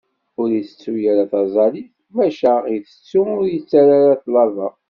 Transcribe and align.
Ur 0.41 0.49
itettu 0.59 0.91
ara 1.11 1.25
taẓallit, 1.31 1.89
maca 2.15 2.53
itettu 2.75 3.21
ur 3.37 3.45
yettarra 3.53 4.01
ṭṭlaba. 4.19 4.67